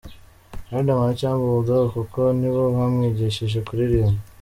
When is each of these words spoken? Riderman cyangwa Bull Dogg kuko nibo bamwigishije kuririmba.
Riderman 0.71 1.11
cyangwa 1.21 1.43
Bull 1.51 1.65
Dogg 1.67 1.89
kuko 1.95 2.19
nibo 2.39 2.61
bamwigishije 2.75 3.57
kuririmba. 3.67 4.17